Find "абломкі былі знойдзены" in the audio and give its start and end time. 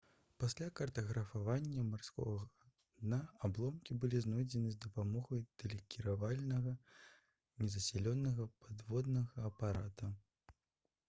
3.49-4.71